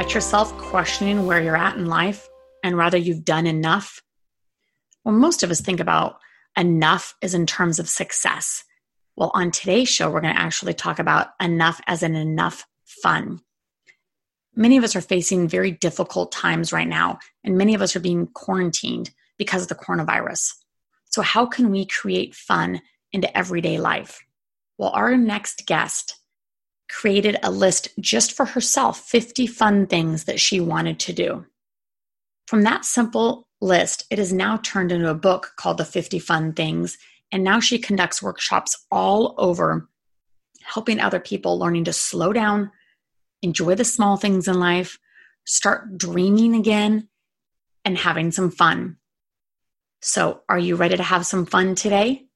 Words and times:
Catch 0.00 0.14
yourself 0.14 0.56
questioning 0.56 1.26
where 1.26 1.42
you're 1.42 1.54
at 1.54 1.76
in 1.76 1.84
life 1.84 2.26
and 2.64 2.78
whether 2.78 2.96
you've 2.96 3.22
done 3.22 3.46
enough? 3.46 4.00
Well, 5.04 5.14
most 5.14 5.42
of 5.42 5.50
us 5.50 5.60
think 5.60 5.78
about 5.78 6.16
enough 6.56 7.14
as 7.20 7.34
in 7.34 7.44
terms 7.44 7.78
of 7.78 7.86
success. 7.86 8.64
Well, 9.14 9.30
on 9.34 9.50
today's 9.50 9.90
show, 9.90 10.08
we're 10.08 10.22
going 10.22 10.34
to 10.34 10.40
actually 10.40 10.72
talk 10.72 11.00
about 11.00 11.28
enough 11.38 11.82
as 11.86 12.02
an 12.02 12.16
enough 12.16 12.64
fun. 12.86 13.42
Many 14.56 14.78
of 14.78 14.84
us 14.84 14.96
are 14.96 15.02
facing 15.02 15.48
very 15.48 15.70
difficult 15.70 16.32
times 16.32 16.72
right 16.72 16.88
now, 16.88 17.18
and 17.44 17.58
many 17.58 17.74
of 17.74 17.82
us 17.82 17.94
are 17.94 18.00
being 18.00 18.26
quarantined 18.28 19.10
because 19.36 19.60
of 19.60 19.68
the 19.68 19.74
coronavirus. 19.74 20.54
So, 21.10 21.20
how 21.20 21.44
can 21.44 21.70
we 21.70 21.84
create 21.84 22.34
fun 22.34 22.80
into 23.12 23.36
everyday 23.36 23.76
life? 23.76 24.18
Well, 24.78 24.92
our 24.94 25.14
next 25.18 25.66
guest 25.66 26.19
created 26.90 27.38
a 27.42 27.50
list 27.50 27.88
just 28.00 28.32
for 28.32 28.44
herself 28.44 29.00
50 29.00 29.46
fun 29.46 29.86
things 29.86 30.24
that 30.24 30.40
she 30.40 30.60
wanted 30.60 30.98
to 31.00 31.12
do. 31.12 31.46
From 32.46 32.62
that 32.64 32.84
simple 32.84 33.46
list, 33.60 34.04
it 34.10 34.18
is 34.18 34.32
now 34.32 34.56
turned 34.58 34.90
into 34.90 35.08
a 35.08 35.14
book 35.14 35.52
called 35.56 35.78
The 35.78 35.84
50 35.84 36.18
Fun 36.18 36.52
Things. 36.52 36.98
And 37.30 37.44
now 37.44 37.60
she 37.60 37.78
conducts 37.78 38.22
workshops 38.22 38.86
all 38.90 39.34
over, 39.38 39.88
helping 40.62 40.98
other 40.98 41.20
people 41.20 41.58
learning 41.58 41.84
to 41.84 41.92
slow 41.92 42.32
down, 42.32 42.72
enjoy 43.40 43.76
the 43.76 43.84
small 43.84 44.16
things 44.16 44.48
in 44.48 44.58
life, 44.58 44.98
start 45.44 45.96
dreaming 45.96 46.56
again, 46.56 47.08
and 47.84 47.96
having 47.96 48.32
some 48.32 48.50
fun. 48.50 48.96
So, 50.02 50.40
are 50.48 50.58
you 50.58 50.74
ready 50.74 50.96
to 50.96 51.02
have 51.02 51.24
some 51.24 51.46
fun 51.46 51.76
today? 51.76 52.26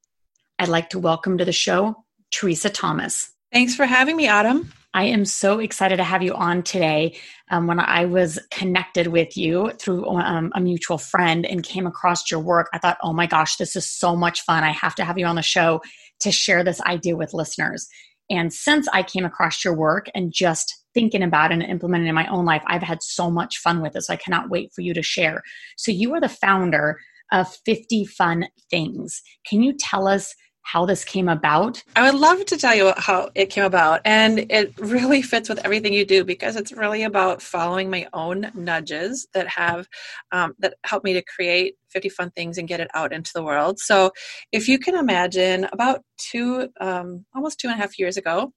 I'd 0.59 0.69
like 0.69 0.91
to 0.91 0.99
welcome 1.01 1.39
to 1.39 1.45
the 1.45 1.53
show 1.53 2.05
Teresa 2.31 2.71
Thomas. 2.71 3.34
Thanks 3.55 3.77
for 3.77 3.87
having 3.87 4.17
me, 4.17 4.27
Autumn. 4.27 4.73
I 4.95 5.05
am 5.05 5.25
so 5.25 5.61
excited 5.61 5.99
to 5.99 6.03
have 6.03 6.25
you 6.25 6.35
on 6.35 6.65
today. 6.65 7.17
Um, 7.53 7.69
when 7.69 7.79
I 7.79 8.05
was 8.05 8.37
connected 8.51 9.07
with 9.07 9.37
you 9.37 9.71
through 9.79 10.09
um, 10.09 10.51
a 10.57 10.61
mutual 10.61 10.99
friend 10.99 11.47
and 11.47 11.63
came 11.63 11.87
across 11.87 12.29
your 12.33 12.41
work, 12.41 12.69
I 12.73 12.79
thought, 12.79 12.99
oh 13.05 13.13
my 13.13 13.29
gosh, 13.29 13.55
this 13.55 13.77
is 13.77 13.89
so 13.89 14.17
much 14.17 14.41
fun. 14.41 14.65
I 14.65 14.73
have 14.73 14.97
to 14.97 15.05
have 15.05 15.19
you 15.19 15.27
on 15.27 15.37
the 15.37 15.43
show 15.43 15.83
to 16.19 16.33
share 16.33 16.65
this 16.65 16.81
idea 16.81 17.15
with 17.15 17.33
listeners. 17.33 17.87
And 18.29 18.53
since 18.53 18.89
I 18.93 19.05
came 19.05 19.25
across 19.25 19.65
your 19.65 19.77
work 19.77 20.09
and 20.17 20.33
just 20.33 20.75
thinking 20.93 21.23
about 21.23 21.53
and 21.53 21.63
implementing 21.63 22.09
in 22.09 22.15
my 22.17 22.27
own 22.27 22.45
life, 22.45 22.65
I've 22.67 22.83
had 22.83 23.05
so 23.05 23.31
much 23.31 23.59
fun 23.59 23.81
with 23.81 23.95
it. 23.95 24.03
So 24.03 24.15
I 24.15 24.17
cannot 24.17 24.51
wait 24.51 24.73
for 24.75 24.81
you 24.81 24.93
to 24.95 25.03
share. 25.03 25.43
So 25.77 25.93
you 25.93 26.13
are 26.15 26.21
the 26.21 26.29
founder 26.29 26.99
of 27.31 27.55
50 27.65 28.05
Fun 28.07 28.49
Things. 28.69 29.23
Can 29.47 29.63
you 29.63 29.75
tell 29.75 30.09
us 30.09 30.35
how 30.65 30.87
this 30.87 31.05
came 31.05 31.29
about? 31.29 31.83
I 31.95 32.11
would 32.11 32.19
love 32.19 32.45
to 32.47 32.57
tell 32.57 32.75
you 32.75 32.93
how 32.97 33.31
it 33.35 33.51
came 33.51 33.65
about. 33.65 34.01
And 34.05 34.51
it 34.51 34.75
really 34.81 35.23
fits 35.23 35.49
with 35.49 35.59
everything 35.65 35.93
you 35.93 36.05
do 36.05 36.25
because 36.25 36.57
it's 36.57 36.73
really 36.73 37.05
about 37.05 37.43
following 37.43 37.91
my 37.91 38.09
own 38.13 38.51
nudges 38.55 39.29
that 39.35 39.47
have 39.47 39.87
um, 40.33 40.55
that 40.59 40.75
help 40.85 41.05
me 41.05 41.13
to 41.13 41.23
create 41.23 41.77
50 41.91 42.09
fun 42.09 42.31
things 42.31 42.59
and 42.59 42.67
get 42.67 42.81
it 42.81 42.89
out 42.95 43.13
into 43.13 43.31
the 43.35 43.45
world. 43.45 43.79
So 43.79 44.11
if 44.53 44.67
you 44.67 44.79
can 44.79 44.97
imagine 44.97 45.69
about 45.71 46.03
two, 46.19 46.69
um, 46.81 47.27
almost 47.35 47.61
two 47.61 47.69
and 47.69 47.79
a 47.79 47.81
half 47.81 47.99
years 47.99 48.17
ago, 48.17 48.53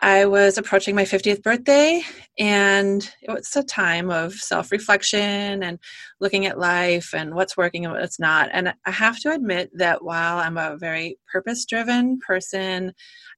I 0.00 0.26
was 0.26 0.58
approaching 0.58 0.94
my 0.94 1.04
50th 1.04 1.42
birthday, 1.42 2.02
and 2.38 3.02
it 3.22 3.30
was 3.30 3.56
a 3.56 3.62
time 3.62 4.10
of 4.10 4.34
self 4.34 4.70
reflection 4.70 5.62
and 5.62 5.78
looking 6.20 6.44
at 6.44 6.58
life 6.58 7.14
and 7.14 7.34
what's 7.34 7.56
working 7.56 7.86
and 7.86 7.94
what's 7.94 8.20
not. 8.20 8.50
And 8.52 8.74
I 8.84 8.90
have 8.90 9.18
to 9.20 9.32
admit 9.32 9.70
that 9.74 10.04
while 10.04 10.38
I'm 10.38 10.58
a 10.58 10.76
very 10.76 11.18
purpose 11.32 11.64
driven 11.64 12.18
person 12.18 12.92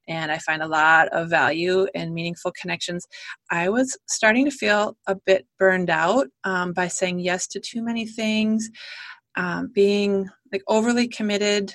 and 0.09 0.33
I 0.33 0.39
find 0.39 0.61
a 0.61 0.67
lot 0.67 1.09
of 1.09 1.31
value 1.31 1.87
in 1.95 2.13
meaningful 2.13 2.53
connections, 2.61 3.07
I 3.51 3.69
was 3.69 3.97
starting 4.09 4.45
to 4.47 4.51
feel 4.51 4.97
a 5.07 5.15
bit 5.15 5.47
burned 5.61 5.91
out 5.91 6.27
um, 6.43 6.73
by 6.73 6.89
saying 6.89 7.21
yes 7.21 7.47
to 7.49 7.61
too 7.61 7.85
many 7.85 8.05
things, 8.05 8.69
um, 9.37 9.71
being 9.73 10.29
like 10.53 10.63
overly 10.67 11.07
committed. 11.07 11.73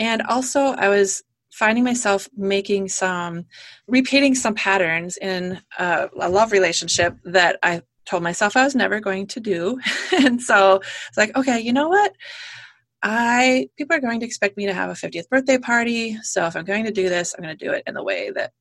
And 0.00 0.22
also, 0.22 0.60
I 0.60 0.88
was 0.88 1.22
finding 1.54 1.84
myself 1.84 2.28
making 2.36 2.88
some 2.88 3.44
repeating 3.86 4.34
some 4.34 4.54
patterns 4.54 5.16
in 5.18 5.60
a, 5.78 6.08
a, 6.20 6.28
love 6.28 6.50
relationship 6.50 7.16
that 7.24 7.58
i 7.62 7.80
told 8.04 8.24
myself 8.24 8.56
i 8.56 8.64
was 8.64 8.74
never 8.74 8.98
going 9.00 9.26
to 9.26 9.40
do. 9.40 9.78
And 10.12 10.42
so 10.42 10.80
it's 11.08 11.16
like 11.16 11.36
okay 11.36 11.60
you 11.60 11.72
know 11.72 11.88
what? 11.88 12.12
I 13.02 13.68
people 13.78 13.96
are 13.96 14.00
going 14.00 14.20
to 14.20 14.26
expect 14.26 14.56
me 14.56 14.66
to 14.66 14.74
have 14.74 14.90
a 14.90 14.94
50th 14.94 15.28
birthday 15.28 15.58
party. 15.58 16.18
So 16.22 16.46
if 16.46 16.56
i'm 16.56 16.64
going 16.64 16.86
to 16.86 16.90
do 16.90 17.08
this 17.08 17.34
i'm 17.34 17.44
going 17.44 17.56
to 17.56 17.64
do 17.64 17.72
it 17.72 17.84
in 17.86 17.94
the 17.94 18.02
way 18.02 18.30
that 18.30 18.52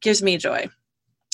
gives 0.00 0.22
me 0.22 0.36
joy. 0.38 0.68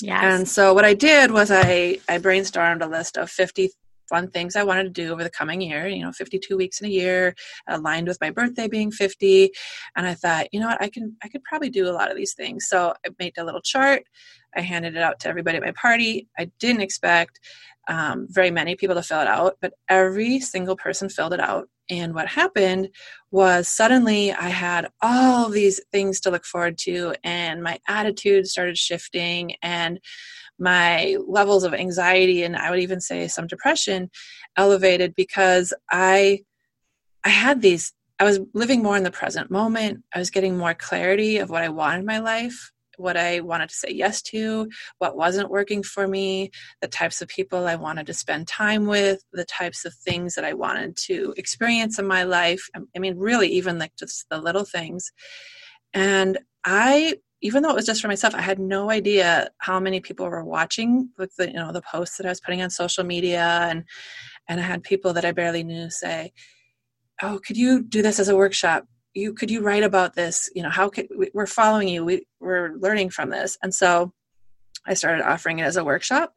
Yes. 0.01 0.23
And 0.23 0.47
so 0.47 0.73
what 0.73 0.85
I 0.85 0.93
did 0.93 1.31
was 1.31 1.49
I 1.51 1.99
I 2.07 2.19
brainstormed 2.19 2.83
a 2.83 2.87
list 2.87 3.17
of 3.17 3.31
50 3.31 3.71
fun 4.09 4.29
things 4.29 4.55
I 4.55 4.63
wanted 4.63 4.83
to 4.83 4.89
do 4.89 5.11
over 5.11 5.23
the 5.23 5.29
coming 5.29 5.61
year, 5.61 5.87
you 5.87 6.03
know, 6.03 6.11
52 6.11 6.55
weeks 6.57 6.81
in 6.81 6.87
a 6.87 6.91
year, 6.91 7.35
aligned 7.67 8.07
with 8.07 8.21
my 8.21 8.29
birthday 8.29 8.67
being 8.67 8.91
50. 8.91 9.51
And 9.95 10.07
I 10.07 10.13
thought, 10.13 10.47
you 10.51 10.59
know 10.59 10.67
what, 10.67 10.81
I 10.81 10.89
can 10.89 11.15
I 11.23 11.27
could 11.27 11.43
probably 11.43 11.69
do 11.69 11.87
a 11.87 11.93
lot 11.93 12.11
of 12.11 12.17
these 12.17 12.33
things. 12.33 12.67
So 12.67 12.93
I 13.05 13.09
made 13.19 13.33
a 13.37 13.43
little 13.43 13.61
chart. 13.61 14.03
I 14.55 14.61
handed 14.61 14.95
it 14.95 15.03
out 15.03 15.19
to 15.21 15.29
everybody 15.29 15.57
at 15.57 15.63
my 15.63 15.71
party. 15.71 16.27
I 16.37 16.49
didn't 16.59 16.81
expect 16.81 17.39
um, 17.87 18.27
very 18.29 18.51
many 18.51 18.75
people 18.75 18.95
to 18.95 19.03
fill 19.03 19.21
it 19.21 19.27
out, 19.27 19.57
but 19.61 19.73
every 19.89 20.39
single 20.39 20.75
person 20.75 21.09
filled 21.09 21.33
it 21.33 21.39
out. 21.39 21.69
And 21.89 22.15
what 22.15 22.27
happened 22.27 22.89
was 23.29 23.67
suddenly 23.67 24.31
I 24.31 24.49
had 24.49 24.87
all 25.01 25.49
these 25.49 25.79
things 25.91 26.19
to 26.21 26.31
look 26.31 26.45
forward 26.45 26.79
to, 26.79 27.13
and 27.23 27.61
my 27.61 27.77
attitude 27.87 28.47
started 28.47 28.77
shifting, 28.77 29.55
and 29.61 29.99
my 30.59 31.17
levels 31.27 31.63
of 31.63 31.73
anxiety 31.73 32.43
and 32.43 32.55
I 32.55 32.69
would 32.69 32.79
even 32.79 33.01
say 33.01 33.27
some 33.27 33.47
depression 33.47 34.09
elevated 34.55 35.13
because 35.15 35.73
I 35.91 36.41
I 37.23 37.29
had 37.29 37.61
these 37.61 37.93
I 38.19 38.23
was 38.23 38.39
living 38.53 38.81
more 38.81 38.95
in 38.95 39.03
the 39.03 39.11
present 39.11 39.51
moment. 39.51 40.03
I 40.13 40.19
was 40.19 40.29
getting 40.29 40.57
more 40.57 40.73
clarity 40.73 41.37
of 41.37 41.49
what 41.49 41.63
I 41.63 41.69
wanted 41.69 41.99
in 41.99 42.05
my 42.05 42.19
life, 42.19 42.71
what 42.97 43.17
I 43.17 43.41
wanted 43.41 43.69
to 43.69 43.75
say 43.75 43.89
yes 43.91 44.21
to, 44.23 44.69
what 44.99 45.17
wasn't 45.17 45.49
working 45.49 45.83
for 45.83 46.07
me, 46.07 46.51
the 46.81 46.87
types 46.87 47.21
of 47.21 47.27
people 47.27 47.67
I 47.67 47.75
wanted 47.75 48.05
to 48.07 48.13
spend 48.13 48.47
time 48.47 48.85
with, 48.85 49.21
the 49.33 49.43
types 49.43 49.83
of 49.83 49.93
things 49.93 50.35
that 50.35 50.45
I 50.45 50.53
wanted 50.53 50.95
to 51.07 51.33
experience 51.35 51.99
in 51.99 52.07
my 52.07 52.23
life. 52.23 52.69
I 52.95 52.99
mean, 52.99 53.17
really, 53.17 53.49
even 53.49 53.79
like 53.79 53.95
just 53.97 54.25
the 54.29 54.39
little 54.39 54.65
things. 54.65 55.11
And 55.93 56.37
I 56.63 57.15
even 57.45 57.61
though 57.61 57.69
it 57.69 57.75
was 57.75 57.85
just 57.85 58.01
for 58.01 58.07
myself, 58.07 58.33
I 58.33 58.41
had 58.41 58.57
no 58.57 58.89
idea 58.89 59.51
how 59.59 59.79
many 59.79 59.99
people 59.99 60.27
were 60.27 60.43
watching 60.43 61.09
with 61.19 61.35
the 61.35 61.45
you 61.47 61.53
know 61.53 61.71
the 61.71 61.83
posts 61.83 62.17
that 62.17 62.25
I 62.25 62.29
was 62.29 62.41
putting 62.41 62.63
on 62.63 62.71
social 62.71 63.03
media, 63.03 63.67
and 63.69 63.83
and 64.47 64.59
I 64.59 64.63
had 64.63 64.81
people 64.81 65.13
that 65.13 65.25
I 65.25 65.31
barely 65.31 65.63
knew 65.63 65.91
say, 65.91 66.33
"Oh, 67.21 67.39
could 67.45 67.55
you 67.55 67.83
do 67.83 68.01
this 68.01 68.19
as 68.19 68.29
a 68.29 68.35
workshop? 68.35 68.87
You 69.13 69.31
could 69.35 69.51
you 69.51 69.61
write 69.61 69.83
about 69.83 70.15
this? 70.15 70.49
You 70.55 70.63
know, 70.63 70.71
how 70.71 70.89
could 70.89 71.07
we're 71.35 71.45
following 71.45 71.87
you? 71.87 72.03
We 72.03 72.25
we're 72.39 72.73
learning 72.79 73.11
from 73.11 73.29
this." 73.29 73.59
And 73.61 73.75
so 73.75 74.11
I 74.87 74.95
started 74.95 75.23
offering 75.23 75.59
it 75.59 75.65
as 75.65 75.77
a 75.77 75.85
workshop, 75.85 76.33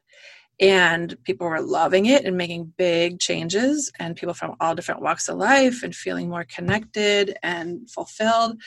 and 0.60 1.16
people 1.24 1.46
were 1.46 1.62
loving 1.62 2.04
it 2.04 2.26
and 2.26 2.36
making 2.36 2.74
big 2.76 3.18
changes, 3.18 3.90
and 3.98 4.14
people 4.14 4.34
from 4.34 4.56
all 4.60 4.74
different 4.74 5.00
walks 5.00 5.30
of 5.30 5.38
life 5.38 5.82
and 5.82 5.94
feeling 5.94 6.28
more 6.28 6.44
connected 6.44 7.38
and 7.42 7.88
fulfilled, 7.90 8.60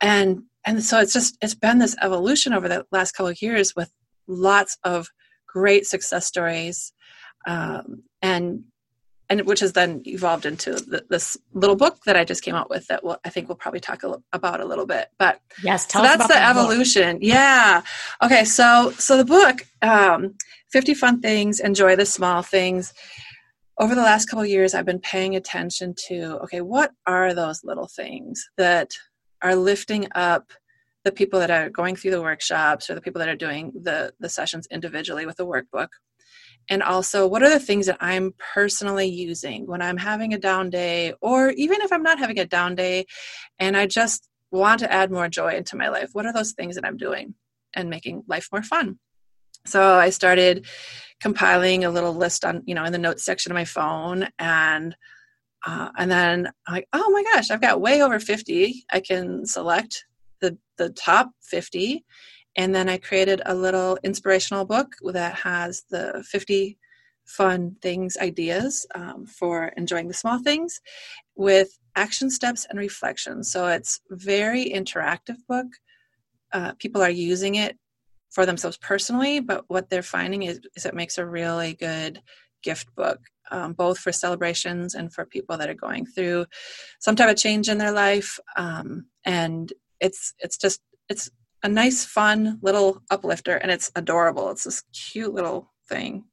and 0.00 0.44
and 0.66 0.82
so 0.82 1.00
it's 1.00 1.12
just 1.12 1.38
it's 1.40 1.54
been 1.54 1.78
this 1.78 1.96
evolution 2.02 2.52
over 2.52 2.68
the 2.68 2.84
last 2.90 3.12
couple 3.12 3.28
of 3.28 3.40
years 3.40 3.74
with 3.74 3.90
lots 4.26 4.76
of 4.84 5.08
great 5.46 5.86
success 5.86 6.26
stories 6.26 6.92
um, 7.46 8.02
and 8.20 8.64
and 9.28 9.40
which 9.42 9.60
has 9.60 9.72
then 9.72 10.02
evolved 10.04 10.46
into 10.46 10.72
the, 10.72 11.04
this 11.10 11.36
little 11.52 11.74
book 11.76 11.98
that 12.06 12.16
I 12.16 12.24
just 12.24 12.42
came 12.42 12.54
out 12.54 12.70
with 12.70 12.86
that 12.86 13.02
we'll, 13.02 13.18
I 13.24 13.30
think 13.30 13.48
we'll 13.48 13.56
probably 13.56 13.80
talk 13.80 14.04
a, 14.04 14.16
about 14.32 14.60
a 14.60 14.64
little 14.64 14.86
bit. 14.86 15.08
But 15.18 15.40
yes, 15.64 15.90
so 15.90 16.00
that's 16.00 16.28
the 16.28 16.44
evolution. 16.44 17.16
Book. 17.16 17.24
Yeah. 17.24 17.82
Okay. 18.22 18.44
So 18.44 18.92
so 18.98 19.16
the 19.16 19.24
book, 19.24 19.66
um, 19.82 20.34
Fifty 20.70 20.94
Fun 20.94 21.20
Things, 21.20 21.60
Enjoy 21.60 21.96
the 21.96 22.06
Small 22.06 22.42
Things. 22.42 22.94
Over 23.78 23.94
the 23.94 24.02
last 24.02 24.26
couple 24.26 24.42
of 24.42 24.48
years, 24.48 24.74
I've 24.74 24.86
been 24.86 25.00
paying 25.00 25.36
attention 25.36 25.94
to 26.08 26.38
okay, 26.44 26.60
what 26.60 26.92
are 27.06 27.34
those 27.34 27.64
little 27.64 27.88
things 27.88 28.48
that 28.56 28.92
are 29.46 29.54
lifting 29.54 30.08
up 30.14 30.52
the 31.04 31.12
people 31.12 31.38
that 31.38 31.52
are 31.52 31.70
going 31.70 31.94
through 31.94 32.10
the 32.10 32.20
workshops 32.20 32.90
or 32.90 32.94
the 32.96 33.00
people 33.00 33.20
that 33.20 33.28
are 33.28 33.36
doing 33.36 33.72
the 33.80 34.12
the 34.18 34.28
sessions 34.28 34.66
individually 34.70 35.24
with 35.24 35.36
the 35.36 35.46
workbook. 35.46 35.88
And 36.68 36.82
also 36.82 37.28
what 37.28 37.44
are 37.44 37.48
the 37.48 37.60
things 37.60 37.86
that 37.86 37.98
i'm 38.00 38.34
personally 38.54 39.06
using 39.06 39.68
when 39.68 39.80
i'm 39.80 39.98
having 39.98 40.34
a 40.34 40.38
down 40.38 40.68
day 40.68 41.14
or 41.20 41.50
even 41.50 41.80
if 41.80 41.92
i'm 41.92 42.02
not 42.02 42.18
having 42.18 42.40
a 42.40 42.44
down 42.44 42.74
day 42.74 43.06
and 43.60 43.76
i 43.76 43.86
just 43.86 44.28
want 44.50 44.80
to 44.80 44.92
add 44.92 45.12
more 45.12 45.28
joy 45.28 45.54
into 45.54 45.76
my 45.76 45.88
life 45.88 46.10
what 46.12 46.26
are 46.26 46.32
those 46.32 46.52
things 46.54 46.74
that 46.74 46.84
i'm 46.84 46.96
doing 46.96 47.34
and 47.74 47.88
making 47.88 48.24
life 48.26 48.48
more 48.50 48.64
fun? 48.64 48.98
So 49.64 49.94
i 49.94 50.10
started 50.10 50.66
compiling 51.20 51.84
a 51.84 51.90
little 51.90 52.14
list 52.14 52.44
on 52.44 52.62
you 52.66 52.74
know 52.74 52.84
in 52.84 52.92
the 52.92 52.98
notes 53.06 53.24
section 53.24 53.52
of 53.52 53.54
my 53.62 53.64
phone 53.64 54.28
and 54.40 54.96
uh, 55.66 55.90
and 55.98 56.10
then 56.10 56.46
i'm 56.66 56.74
like 56.74 56.88
oh 56.92 57.10
my 57.10 57.22
gosh 57.22 57.50
i've 57.50 57.60
got 57.60 57.80
way 57.80 58.02
over 58.02 58.18
50 58.18 58.84
i 58.92 59.00
can 59.00 59.44
select 59.44 60.06
the 60.40 60.56
the 60.78 60.90
top 60.90 61.30
50 61.42 62.04
and 62.56 62.74
then 62.74 62.88
I 62.88 62.96
created 62.96 63.42
a 63.44 63.54
little 63.54 63.98
inspirational 64.02 64.64
book 64.64 64.94
that 65.12 65.34
has 65.34 65.84
the 65.90 66.24
50 66.26 66.78
fun 67.26 67.76
things, 67.82 68.16
ideas 68.16 68.86
um, 68.94 69.26
for 69.26 69.68
enjoying 69.76 70.08
the 70.08 70.14
small 70.14 70.42
things 70.42 70.80
with 71.34 71.68
action 71.96 72.30
steps 72.30 72.66
and 72.68 72.78
reflections. 72.78 73.50
So 73.50 73.66
it's 73.66 74.00
very 74.10 74.70
interactive 74.70 75.36
book. 75.48 75.66
Uh, 76.52 76.72
people 76.78 77.02
are 77.02 77.10
using 77.10 77.56
it 77.56 77.76
for 78.30 78.46
themselves 78.46 78.78
personally, 78.78 79.40
but 79.40 79.64
what 79.68 79.90
they're 79.90 80.02
finding 80.02 80.44
is, 80.44 80.60
is 80.76 80.86
it 80.86 80.94
makes 80.94 81.18
a 81.18 81.26
really 81.26 81.74
good 81.74 82.22
gift 82.62 82.94
book, 82.94 83.20
um, 83.50 83.72
both 83.72 83.98
for 83.98 84.12
celebrations 84.12 84.94
and 84.94 85.12
for 85.12 85.24
people 85.24 85.56
that 85.56 85.68
are 85.70 85.74
going 85.74 86.06
through 86.06 86.46
some 87.00 87.16
type 87.16 87.30
of 87.30 87.36
change 87.36 87.68
in 87.68 87.78
their 87.78 87.92
life. 87.92 88.38
Um, 88.56 89.06
and 89.24 89.72
it's 90.00 90.34
it's 90.38 90.56
just 90.56 90.80
it's 91.08 91.30
a 91.62 91.68
nice, 91.68 92.04
fun 92.04 92.58
little 92.62 93.02
uplifter, 93.10 93.56
and 93.56 93.70
it's 93.70 93.90
adorable. 93.96 94.50
It's 94.50 94.64
this 94.64 94.82
cute 94.92 95.34
little 95.34 95.72
thing. 95.88 96.24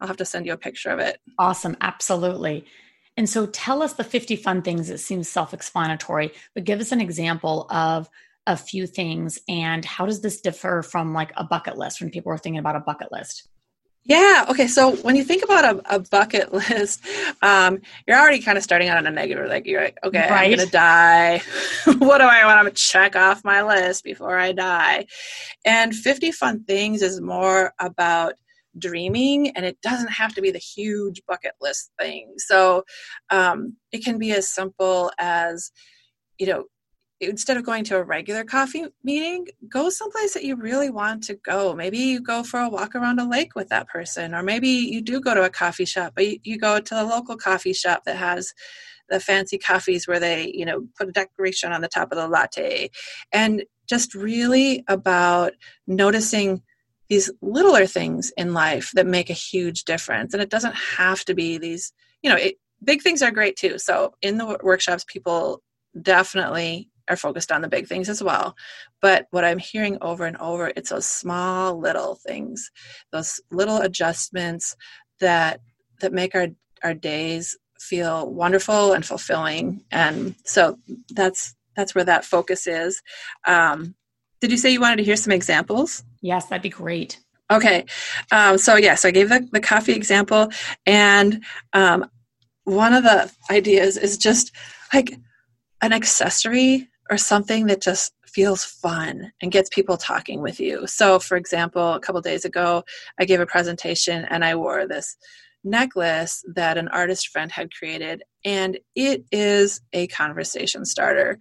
I'll 0.00 0.08
have 0.08 0.16
to 0.18 0.24
send 0.24 0.46
you 0.46 0.52
a 0.52 0.58
picture 0.58 0.90
of 0.90 0.98
it. 0.98 1.20
Awesome. 1.38 1.76
Absolutely. 1.80 2.64
And 3.16 3.28
so 3.28 3.46
tell 3.46 3.82
us 3.82 3.94
the 3.94 4.04
50 4.04 4.36
fun 4.36 4.62
things. 4.62 4.88
It 4.88 4.98
seems 4.98 5.28
self 5.28 5.52
explanatory, 5.52 6.32
but 6.54 6.64
give 6.64 6.80
us 6.80 6.92
an 6.92 7.00
example 7.00 7.66
of 7.70 8.08
a 8.46 8.56
few 8.56 8.86
things 8.86 9.38
and 9.48 9.84
how 9.84 10.06
does 10.06 10.22
this 10.22 10.40
differ 10.40 10.82
from 10.82 11.12
like 11.12 11.30
a 11.36 11.44
bucket 11.44 11.76
list 11.76 12.00
when 12.00 12.10
people 12.10 12.32
are 12.32 12.38
thinking 12.38 12.58
about 12.58 12.76
a 12.76 12.80
bucket 12.80 13.12
list? 13.12 13.49
Yeah. 14.04 14.46
Okay. 14.48 14.66
So 14.66 14.96
when 14.96 15.14
you 15.14 15.24
think 15.24 15.44
about 15.44 15.64
a, 15.64 15.96
a 15.96 15.98
bucket 16.00 16.52
list, 16.52 17.04
um, 17.42 17.80
you're 18.06 18.18
already 18.18 18.40
kind 18.40 18.56
of 18.56 18.64
starting 18.64 18.88
out 18.88 18.98
on 18.98 19.06
a 19.06 19.10
negative. 19.10 19.48
Like 19.48 19.66
you're 19.66 19.82
like, 19.82 19.98
okay, 20.02 20.28
right. 20.30 20.50
I'm 20.52 20.58
gonna 20.58 20.70
die. 20.70 21.42
what 21.98 22.18
do 22.18 22.24
I 22.24 22.44
want 22.44 22.66
to 22.66 22.82
check 22.82 23.14
off 23.14 23.44
my 23.44 23.62
list 23.62 24.04
before 24.04 24.38
I 24.38 24.52
die? 24.52 25.06
And 25.64 25.94
50 25.94 26.32
fun 26.32 26.64
things 26.64 27.02
is 27.02 27.20
more 27.20 27.72
about 27.78 28.34
dreaming, 28.78 29.50
and 29.50 29.64
it 29.66 29.80
doesn't 29.82 30.10
have 30.10 30.34
to 30.34 30.42
be 30.42 30.50
the 30.50 30.58
huge 30.58 31.22
bucket 31.26 31.52
list 31.60 31.90
thing. 31.98 32.34
So 32.38 32.84
um, 33.30 33.76
it 33.92 34.04
can 34.04 34.18
be 34.18 34.32
as 34.32 34.48
simple 34.48 35.10
as, 35.18 35.70
you 36.38 36.46
know, 36.46 36.64
instead 37.20 37.56
of 37.56 37.64
going 37.64 37.84
to 37.84 37.96
a 37.96 38.02
regular 38.02 38.44
coffee 38.44 38.86
meeting, 39.04 39.46
go 39.68 39.90
someplace 39.90 40.34
that 40.34 40.44
you 40.44 40.56
really 40.56 40.90
want 40.90 41.22
to 41.24 41.34
go. 41.34 41.74
Maybe 41.74 41.98
you 41.98 42.20
go 42.20 42.42
for 42.42 42.60
a 42.60 42.68
walk 42.68 42.94
around 42.94 43.20
a 43.20 43.28
lake 43.28 43.54
with 43.54 43.68
that 43.68 43.88
person, 43.88 44.34
or 44.34 44.42
maybe 44.42 44.68
you 44.68 45.02
do 45.02 45.20
go 45.20 45.34
to 45.34 45.44
a 45.44 45.50
coffee 45.50 45.84
shop, 45.84 46.12
but 46.14 46.26
you, 46.26 46.38
you 46.42 46.58
go 46.58 46.80
to 46.80 46.94
the 46.94 47.04
local 47.04 47.36
coffee 47.36 47.74
shop 47.74 48.04
that 48.04 48.16
has 48.16 48.54
the 49.10 49.20
fancy 49.20 49.58
coffees 49.58 50.08
where 50.08 50.20
they, 50.20 50.50
you 50.54 50.64
know, 50.64 50.86
put 50.96 51.08
a 51.08 51.12
decoration 51.12 51.72
on 51.72 51.80
the 51.80 51.88
top 51.88 52.10
of 52.12 52.16
the 52.16 52.28
latte. 52.28 52.90
And 53.32 53.64
just 53.88 54.14
really 54.14 54.84
about 54.88 55.52
noticing 55.86 56.62
these 57.08 57.30
littler 57.42 57.86
things 57.86 58.32
in 58.36 58.54
life 58.54 58.92
that 58.94 59.06
make 59.06 59.28
a 59.30 59.34
huge 59.34 59.82
difference. 59.82 60.32
And 60.32 60.42
it 60.42 60.48
doesn't 60.48 60.76
have 60.76 61.24
to 61.24 61.34
be 61.34 61.58
these, 61.58 61.92
you 62.22 62.30
know, 62.30 62.36
it, 62.36 62.54
big 62.82 63.02
things 63.02 63.20
are 63.20 63.32
great 63.32 63.56
too. 63.56 63.78
So 63.78 64.14
in 64.22 64.38
the 64.38 64.58
workshops, 64.62 65.04
people 65.08 65.60
definitely 66.00 66.88
are 67.10 67.16
focused 67.16 67.52
on 67.52 67.60
the 67.60 67.68
big 67.68 67.86
things 67.88 68.08
as 68.08 68.22
well. 68.22 68.56
But 69.02 69.26
what 69.30 69.44
I'm 69.44 69.58
hearing 69.58 69.98
over 70.00 70.24
and 70.24 70.36
over, 70.38 70.72
it's 70.76 70.90
those 70.90 71.06
small 71.06 71.78
little 71.78 72.14
things, 72.26 72.70
those 73.12 73.40
little 73.50 73.78
adjustments 73.78 74.76
that 75.18 75.60
that 76.00 76.12
make 76.12 76.34
our 76.34 76.48
our 76.82 76.94
days 76.94 77.58
feel 77.78 78.30
wonderful 78.30 78.92
and 78.92 79.04
fulfilling. 79.04 79.82
And 79.90 80.34
so 80.44 80.78
that's 81.10 81.54
that's 81.76 81.94
where 81.94 82.04
that 82.04 82.24
focus 82.24 82.66
is. 82.66 83.02
Um, 83.46 83.94
did 84.40 84.50
you 84.50 84.56
say 84.56 84.70
you 84.70 84.80
wanted 84.80 84.96
to 84.96 85.04
hear 85.04 85.16
some 85.16 85.32
examples? 85.32 86.02
Yes, 86.22 86.46
that'd 86.46 86.62
be 86.62 86.70
great. 86.70 87.18
Okay, 87.50 87.84
um, 88.30 88.58
so 88.58 88.76
yes, 88.76 88.84
yeah, 88.84 88.94
so 88.94 89.08
I 89.08 89.10
gave 89.10 89.28
the, 89.28 89.48
the 89.50 89.60
coffee 89.60 89.92
example, 89.92 90.50
and 90.86 91.42
um, 91.72 92.08
one 92.62 92.94
of 92.94 93.02
the 93.02 93.30
ideas 93.50 93.96
is 93.96 94.16
just 94.16 94.52
like 94.94 95.16
an 95.82 95.92
accessory 95.92 96.88
or 97.10 97.18
something 97.18 97.66
that 97.66 97.82
just 97.82 98.12
feels 98.26 98.64
fun 98.64 99.32
and 99.42 99.50
gets 99.50 99.68
people 99.70 99.96
talking 99.96 100.40
with 100.40 100.60
you. 100.60 100.86
So, 100.86 101.18
for 101.18 101.36
example, 101.36 101.94
a 101.94 102.00
couple 102.00 102.20
days 102.20 102.44
ago, 102.44 102.84
I 103.18 103.24
gave 103.24 103.40
a 103.40 103.46
presentation 103.46 104.24
and 104.30 104.44
I 104.44 104.54
wore 104.54 104.86
this 104.86 105.16
necklace 105.64 106.42
that 106.54 106.78
an 106.78 106.88
artist 106.88 107.28
friend 107.28 107.52
had 107.52 107.74
created, 107.74 108.22
and 108.44 108.78
it 108.94 109.24
is 109.30 109.82
a 109.92 110.06
conversation 110.06 110.84
starter. 110.84 111.38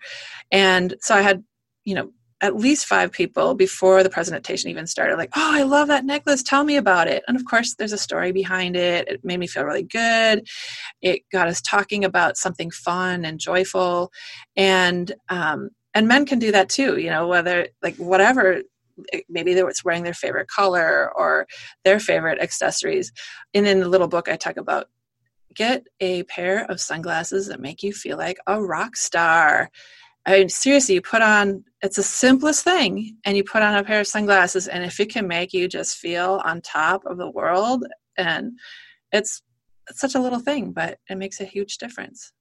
And 0.51 0.95
so 0.99 1.15
I 1.15 1.21
had, 1.21 1.43
you 1.85 1.95
know, 1.95 2.11
at 2.41 2.55
least 2.55 2.85
five 2.85 3.11
people 3.11 3.53
before 3.53 4.01
the 4.01 4.09
presentation 4.09 4.69
even 4.69 4.87
started 4.87 5.17
like 5.17 5.29
oh 5.35 5.51
i 5.53 5.63
love 5.63 5.87
that 5.87 6.05
necklace. 6.05 6.43
Tell 6.43 6.63
me 6.63 6.77
about 6.77 7.07
it. 7.07 7.23
And 7.27 7.35
of 7.37 7.45
course 7.45 7.75
there's 7.75 7.91
a 7.93 7.97
story 7.97 8.31
behind 8.31 8.75
it. 8.75 9.07
It 9.07 9.25
made 9.25 9.39
me 9.39 9.47
feel 9.47 9.63
really 9.63 9.83
good. 9.83 10.47
It 11.01 11.21
got 11.31 11.47
us 11.47 11.61
talking 11.61 12.05
about 12.05 12.37
something 12.37 12.71
fun 12.71 13.25
and 13.25 13.39
joyful. 13.39 14.11
And 14.55 15.11
um, 15.29 15.69
and 15.93 16.07
men 16.07 16.25
can 16.25 16.39
do 16.39 16.51
that 16.51 16.69
too 16.69 16.97
you 16.97 17.09
know 17.09 17.27
whether 17.27 17.67
like 17.81 17.95
whatever 17.97 18.61
maybe 19.29 19.53
they 19.53 19.63
were 19.63 19.73
wearing 19.85 20.03
their 20.03 20.13
favorite 20.13 20.49
color 20.49 21.11
or 21.15 21.47
their 21.85 21.99
favorite 21.99 22.41
accessories. 22.41 23.13
And 23.53 23.65
in 23.65 23.79
the 23.79 23.89
little 23.89 24.07
book 24.07 24.29
i 24.29 24.35
talk 24.35 24.57
about 24.57 24.87
get 25.53 25.87
a 25.99 26.23
pair 26.23 26.65
of 26.69 26.79
sunglasses 26.79 27.47
that 27.47 27.59
make 27.59 27.81
you 27.83 27.91
feel 27.91 28.17
like 28.17 28.37
a 28.47 28.61
rock 28.61 28.95
star 28.95 29.69
I 30.25 30.39
mean, 30.39 30.49
seriously, 30.49 30.95
you 30.95 31.01
put 31.01 31.21
on, 31.21 31.63
it's 31.81 31.95
the 31.95 32.03
simplest 32.03 32.63
thing, 32.63 33.17
and 33.25 33.37
you 33.37 33.43
put 33.43 33.61
on 33.61 33.75
a 33.75 33.83
pair 33.83 33.99
of 33.99 34.07
sunglasses, 34.07 34.67
and 34.67 34.83
if 34.83 34.99
it 34.99 35.11
can 35.11 35.27
make 35.27 35.53
you 35.53 35.67
just 35.67 35.97
feel 35.97 36.41
on 36.43 36.61
top 36.61 37.05
of 37.05 37.17
the 37.17 37.29
world, 37.29 37.85
and 38.17 38.53
it's, 39.11 39.41
it's 39.89 39.99
such 39.99 40.15
a 40.15 40.19
little 40.19 40.39
thing, 40.39 40.71
but 40.71 40.99
it 41.09 41.17
makes 41.17 41.39
a 41.39 41.45
huge 41.45 41.77
difference. 41.77 42.31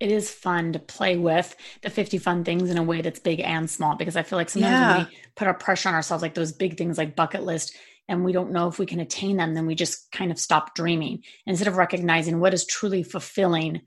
It 0.00 0.10
is 0.10 0.30
fun 0.30 0.72
to 0.74 0.78
play 0.78 1.16
with 1.16 1.56
the 1.82 1.90
50 1.90 2.18
fun 2.18 2.44
things 2.44 2.70
in 2.70 2.78
a 2.78 2.82
way 2.82 3.00
that's 3.00 3.20
big 3.20 3.40
and 3.40 3.70
small 3.70 3.96
because 3.96 4.16
I 4.16 4.22
feel 4.22 4.38
like 4.38 4.50
sometimes 4.50 4.72
yeah. 4.72 5.06
we 5.06 5.16
put 5.34 5.46
our 5.46 5.54
pressure 5.54 5.88
on 5.88 5.94
ourselves, 5.94 6.22
like 6.22 6.34
those 6.34 6.52
big 6.52 6.76
things 6.76 6.98
like 6.98 7.16
bucket 7.16 7.44
list, 7.44 7.74
and 8.08 8.24
we 8.24 8.32
don't 8.32 8.52
know 8.52 8.68
if 8.68 8.78
we 8.78 8.86
can 8.86 9.00
attain 9.00 9.36
them, 9.36 9.54
then 9.54 9.66
we 9.66 9.74
just 9.74 10.10
kind 10.12 10.30
of 10.30 10.38
stop 10.38 10.74
dreaming 10.74 11.22
instead 11.46 11.68
of 11.68 11.76
recognizing 11.76 12.38
what 12.38 12.52
is 12.52 12.66
truly 12.66 13.02
fulfilling 13.02 13.80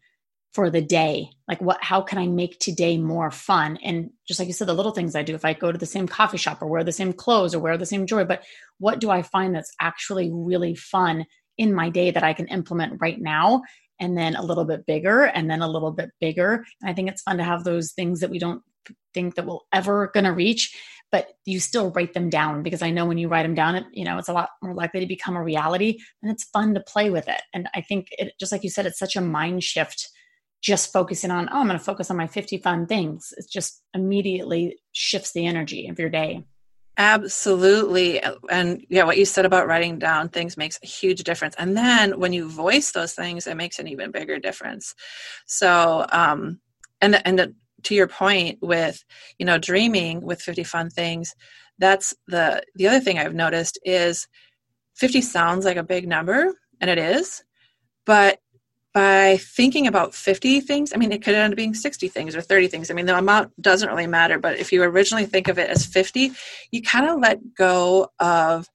for 0.54 0.70
the 0.70 0.82
day. 0.82 1.30
Like 1.48 1.62
what 1.62 1.84
how 1.84 2.02
can 2.02 2.18
i 2.18 2.28
make 2.28 2.60
today 2.60 2.98
more 2.98 3.32
fun? 3.32 3.78
And 3.84 4.12
just 4.28 4.40
like 4.40 4.48
you 4.48 4.54
said 4.54 4.68
the 4.68 4.74
little 4.74 4.92
things 4.92 5.16
i 5.16 5.24
do 5.24 5.36
if 5.36 5.46
i 5.46 5.54
go 5.54 5.72
to 5.72 5.78
the 5.78 5.86
same 5.86 6.08
coffee 6.08 6.38
shop 6.38 6.62
or 6.62 6.68
wear 6.68 6.84
the 6.84 6.92
same 6.92 7.14
clothes 7.14 7.54
or 7.54 7.60
wear 7.60 7.78
the 7.78 7.86
same 7.86 8.06
jewelry 8.06 8.26
but 8.26 8.44
what 8.80 9.00
do 9.00 9.10
i 9.10 9.22
find 9.22 9.56
that's 9.56 9.74
actually 9.80 10.30
really 10.32 10.76
fun 10.76 11.26
in 11.58 11.74
my 11.74 11.90
day 11.90 12.12
that 12.12 12.24
i 12.24 12.34
can 12.34 12.48
implement 12.48 13.02
right 13.02 13.20
now 13.20 13.62
and 14.00 14.18
then 14.18 14.36
a 14.36 14.44
little 14.44 14.66
bit 14.66 14.86
bigger 14.86 15.24
and 15.24 15.50
then 15.50 15.62
a 15.62 15.68
little 15.68 15.92
bit 15.92 16.10
bigger? 16.20 16.66
And 16.82 16.90
i 16.90 16.94
think 16.94 17.10
it's 17.10 17.22
fun 17.22 17.38
to 17.38 17.44
have 17.44 17.64
those 17.64 17.94
things 17.94 18.20
that 18.20 18.30
we 18.30 18.40
don't 18.40 18.62
think 19.14 19.36
that 19.36 19.46
we'll 19.46 19.66
ever 19.74 20.12
gonna 20.14 20.34
reach 20.34 20.76
but 21.10 21.30
you 21.46 21.60
still 21.60 21.92
write 21.92 22.14
them 22.14 22.30
down 22.30 22.64
because 22.64 22.82
i 22.82 22.90
know 22.90 23.06
when 23.06 23.18
you 23.18 23.28
write 23.28 23.44
them 23.44 23.56
down 23.56 23.76
it 23.76 23.86
you 23.92 24.06
know 24.06 24.18
it's 24.18 24.30
a 24.30 24.34
lot 24.34 24.50
more 24.62 24.74
likely 24.74 25.00
to 25.00 25.08
become 25.08 25.36
a 25.36 25.44
reality 25.44 25.98
and 26.22 26.32
it's 26.32 26.46
fun 26.46 26.74
to 26.74 26.80
play 26.82 27.10
with 27.10 27.28
it. 27.28 27.42
And 27.54 27.68
i 27.74 27.82
think 27.82 28.08
it 28.12 28.34
just 28.40 28.52
like 28.52 28.64
you 28.64 28.70
said 28.70 28.86
it's 28.86 29.00
such 29.00 29.16
a 29.16 29.22
mind 29.22 29.64
shift 29.64 30.10
just 30.68 30.92
focusing 30.92 31.32
on, 31.32 31.48
oh, 31.50 31.62
I'm 31.62 31.68
going 31.68 31.80
to 31.80 31.84
focus 31.84 32.12
on 32.12 32.18
my 32.18 32.28
50 32.28 32.58
fun 32.58 32.88
things. 32.88 33.34
It 33.38 33.46
just 33.50 33.82
immediately 33.94 34.78
shifts 34.92 35.32
the 35.32 35.46
energy 35.46 35.88
of 35.88 35.98
your 35.98 36.10
day. 36.10 36.44
Absolutely. 36.98 38.22
And 38.50 38.86
yeah, 38.90 39.06
what 39.06 39.18
you 39.18 39.24
said 39.24 39.46
about 39.46 39.68
writing 39.68 39.98
down 39.98 40.28
things 40.28 40.58
makes 40.58 40.78
a 40.84 40.86
huge 40.86 41.24
difference. 41.24 41.56
And 41.58 41.78
then 41.78 42.20
when 42.20 42.34
you 42.34 42.50
voice 42.50 42.92
those 42.92 43.14
things, 43.14 43.48
it 43.48 43.56
makes 43.56 43.80
an 43.80 43.88
even 43.88 44.12
bigger 44.12 44.40
difference. 44.40 44.94
So, 45.46 46.06
um, 46.12 46.60
and, 47.00 47.26
and 47.26 47.56
to 47.84 47.96
your 47.96 48.10
point 48.10 48.58
with, 48.62 49.02
you 49.40 49.46
know, 49.46 49.58
dreaming 49.58 50.22
with 50.22 50.42
50 50.42 50.66
fun 50.66 50.90
things, 50.90 51.34
that's 51.80 52.14
the, 52.28 52.62
the 52.76 52.90
other 52.90 53.00
thing 53.00 53.20
I've 53.20 53.34
noticed 53.34 53.80
is 53.86 54.28
50 54.98 55.22
sounds 55.22 55.64
like 55.64 55.78
a 55.78 55.84
big 55.84 56.10
number 56.10 56.54
and 56.82 56.90
it 56.90 56.98
is, 56.98 57.42
but 58.06 58.40
by 58.98 59.38
thinking 59.38 59.86
about 59.86 60.16
50 60.16 60.60
things, 60.62 60.92
I 60.92 60.98
mean, 60.98 61.12
it 61.12 61.22
could 61.22 61.36
end 61.36 61.54
up 61.54 61.56
being 61.56 61.76
60 61.76 62.08
things 62.08 62.36
or 62.36 62.42
30 62.42 62.68
things. 62.68 62.90
I 62.90 62.96
mean, 62.96 63.06
the 63.06 63.16
amount 63.16 63.52
doesn't 63.62 63.88
really 63.88 64.08
matter, 64.08 64.40
but 64.40 64.58
if 64.58 64.72
you 64.72 64.82
originally 64.82 65.28
think 65.28 65.48
of 65.48 65.60
it 65.60 65.70
as 65.70 65.86
50, 65.86 66.32
you 66.72 66.82
kind 66.82 67.08
of 67.08 67.20
let 67.20 67.54
go 67.54 68.10
of 68.18 68.68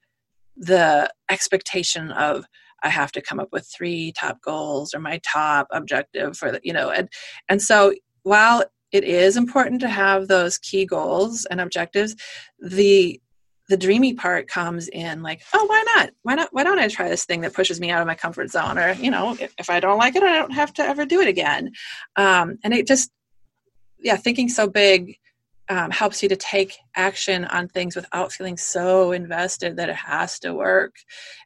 the 0.57 1.13
expectation 1.29 2.13
of, 2.13 2.45
I 2.85 2.89
have 2.89 3.11
to 3.13 3.21
come 3.21 3.41
up 3.41 3.49
with 3.51 3.67
three 3.67 4.13
top 4.13 4.41
goals 4.41 4.95
or 4.95 5.01
my 5.01 5.21
top 5.25 5.67
objective 5.73 6.37
for 6.37 6.53
the, 6.53 6.61
you 6.63 6.73
know, 6.73 6.91
and, 6.91 7.09
and 7.49 7.61
so 7.61 7.93
while 8.23 8.63
it 8.93 9.03
is 9.03 9.37
important 9.37 9.81
to 9.81 9.89
have 9.89 10.29
those 10.29 10.57
key 10.57 10.87
goals 10.87 11.47
and 11.47 11.61
objectives, 11.61 12.15
the 12.61 13.21
the 13.73 13.77
dreamy 13.79 14.13
part 14.13 14.49
comes 14.49 14.87
in 14.89 15.23
like 15.23 15.41
oh 15.55 15.65
why 15.65 15.83
not? 15.97 16.11
Why 16.25 16.35
not 16.35 16.51
why 16.53 16.63
don't 16.63 16.79
i 16.79 16.89
try 16.89 17.09
this 17.09 17.25
thing 17.25 17.41
that 17.41 17.55
pushes 17.55 17.81
me 17.81 17.91
out 17.91 18.03
of 18.03 18.07
my 18.07 18.15
comfort 18.15 18.51
zone? 18.51 18.77
Or 18.79 18.93
you 18.93 19.11
know 19.11 19.35
if, 19.41 19.55
if 19.59 19.71
i 19.71 19.81
don't 19.81 19.97
like 19.97 20.15
it 20.15 20.23
i 20.23 20.37
don't 20.37 20.53
have 20.53 20.75
to 20.75 20.83
ever 20.83 21.07
do 21.07 21.23
it 21.23 21.29
again. 21.29 21.73
Um, 22.17 22.59
and 22.63 22.75
it 22.75 22.87
just 22.87 23.11
yeah 23.99 24.17
thinking 24.17 24.51
so 24.51 24.69
big 24.69 25.17
um, 25.71 25.91
helps 25.91 26.23
you 26.23 26.29
to 26.29 26.37
take 26.37 26.77
action 26.97 27.47
on 27.47 27.67
things 27.67 27.97
without 27.97 28.31
feeling 28.31 28.59
so 28.59 29.13
invested 29.13 29.77
that 29.79 29.89
it 29.89 29.97
has 29.97 30.39
to 30.41 30.53
work 30.53 30.95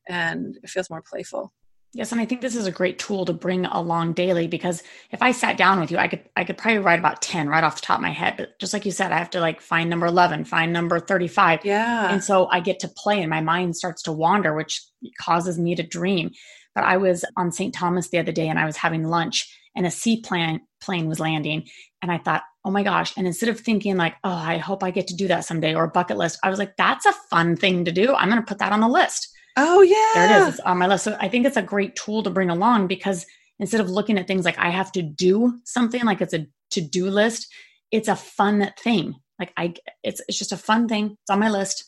and 0.08 0.58
it 0.64 0.68
feels 0.68 0.90
more 0.90 1.04
playful 1.08 1.52
Yes, 1.96 2.12
and 2.12 2.20
I 2.20 2.26
think 2.26 2.42
this 2.42 2.54
is 2.54 2.66
a 2.66 2.70
great 2.70 2.98
tool 2.98 3.24
to 3.24 3.32
bring 3.32 3.64
along 3.64 4.12
daily 4.12 4.48
because 4.48 4.82
if 5.12 5.22
I 5.22 5.32
sat 5.32 5.56
down 5.56 5.80
with 5.80 5.90
you, 5.90 5.96
I 5.96 6.08
could 6.08 6.28
I 6.36 6.44
could 6.44 6.58
probably 6.58 6.80
write 6.80 6.98
about 6.98 7.22
10 7.22 7.48
right 7.48 7.64
off 7.64 7.76
the 7.76 7.80
top 7.80 7.96
of 7.96 8.02
my 8.02 8.10
head. 8.10 8.34
But 8.36 8.58
just 8.58 8.74
like 8.74 8.84
you 8.84 8.92
said, 8.92 9.12
I 9.12 9.18
have 9.18 9.30
to 9.30 9.40
like 9.40 9.62
find 9.62 9.88
number 9.88 10.04
11, 10.04 10.44
find 10.44 10.74
number 10.74 11.00
35. 11.00 11.64
Yeah. 11.64 12.12
And 12.12 12.22
so 12.22 12.48
I 12.48 12.60
get 12.60 12.80
to 12.80 12.88
play 12.88 13.22
and 13.22 13.30
my 13.30 13.40
mind 13.40 13.76
starts 13.76 14.02
to 14.02 14.12
wander, 14.12 14.54
which 14.54 14.84
causes 15.18 15.58
me 15.58 15.74
to 15.74 15.82
dream. 15.82 16.32
But 16.74 16.84
I 16.84 16.98
was 16.98 17.24
on 17.38 17.50
St. 17.50 17.72
Thomas 17.72 18.10
the 18.10 18.18
other 18.18 18.30
day 18.30 18.48
and 18.48 18.58
I 18.58 18.66
was 18.66 18.76
having 18.76 19.04
lunch 19.04 19.50
and 19.74 19.86
a 19.86 19.90
seaplane 19.90 20.60
plane 20.82 21.08
was 21.08 21.18
landing. 21.18 21.66
And 22.02 22.12
I 22.12 22.18
thought, 22.18 22.42
oh 22.62 22.70
my 22.70 22.82
gosh. 22.82 23.16
And 23.16 23.26
instead 23.26 23.48
of 23.48 23.58
thinking 23.58 23.96
like, 23.96 24.16
oh, 24.22 24.30
I 24.30 24.58
hope 24.58 24.82
I 24.82 24.90
get 24.90 25.06
to 25.06 25.16
do 25.16 25.28
that 25.28 25.46
someday 25.46 25.74
or 25.74 25.84
a 25.84 25.88
bucket 25.88 26.18
list, 26.18 26.38
I 26.44 26.50
was 26.50 26.58
like, 26.58 26.76
that's 26.76 27.06
a 27.06 27.14
fun 27.30 27.56
thing 27.56 27.86
to 27.86 27.92
do. 27.92 28.14
I'm 28.14 28.28
going 28.28 28.42
to 28.42 28.46
put 28.46 28.58
that 28.58 28.72
on 28.72 28.80
the 28.80 28.88
list. 28.88 29.34
Oh 29.56 29.82
yeah. 29.82 30.10
There 30.14 30.24
it 30.24 30.42
is. 30.42 30.54
It's 30.54 30.60
on 30.60 30.78
my 30.78 30.86
list. 30.86 31.04
So 31.04 31.16
I 31.18 31.28
think 31.28 31.46
it's 31.46 31.56
a 31.56 31.62
great 31.62 31.96
tool 31.96 32.22
to 32.22 32.30
bring 32.30 32.50
along 32.50 32.88
because 32.88 33.26
instead 33.58 33.80
of 33.80 33.88
looking 33.88 34.18
at 34.18 34.26
things 34.26 34.44
like 34.44 34.58
I 34.58 34.70
have 34.70 34.92
to 34.92 35.02
do 35.02 35.58
something 35.64 36.04
like 36.04 36.20
it's 36.20 36.34
a 36.34 36.46
to-do 36.70 37.08
list, 37.08 37.48
it's 37.90 38.08
a 38.08 38.16
fun 38.16 38.72
thing. 38.78 39.14
Like 39.38 39.52
I 39.56 39.74
it's 40.02 40.20
it's 40.28 40.38
just 40.38 40.52
a 40.52 40.56
fun 40.56 40.88
thing. 40.88 41.16
It's 41.22 41.30
on 41.30 41.40
my 41.40 41.50
list. 41.50 41.84